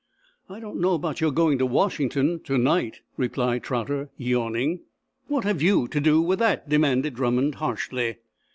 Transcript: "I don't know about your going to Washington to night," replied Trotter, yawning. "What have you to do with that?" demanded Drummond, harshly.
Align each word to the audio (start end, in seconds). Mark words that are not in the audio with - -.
"I 0.49 0.59
don't 0.59 0.81
know 0.81 0.95
about 0.95 1.21
your 1.21 1.29
going 1.29 1.59
to 1.59 1.65
Washington 1.67 2.39
to 2.45 2.57
night," 2.57 3.01
replied 3.17 3.61
Trotter, 3.61 4.09
yawning. 4.17 4.79
"What 5.27 5.43
have 5.43 5.61
you 5.61 5.87
to 5.89 6.01
do 6.01 6.19
with 6.23 6.39
that?" 6.39 6.67
demanded 6.67 7.13
Drummond, 7.13 7.53
harshly. 7.61 8.15